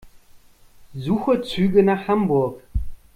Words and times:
Suche 0.95 1.43
Züge 1.43 1.83
nach 1.83 2.07
Hamburg. 2.07 2.59